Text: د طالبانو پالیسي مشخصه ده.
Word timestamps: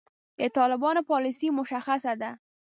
د 0.39 0.41
طالبانو 0.57 1.01
پالیسي 1.11 1.47
مشخصه 1.59 2.13
ده. 2.21 2.31